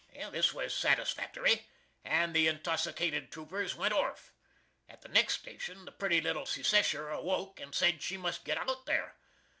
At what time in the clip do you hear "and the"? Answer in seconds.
2.03-2.47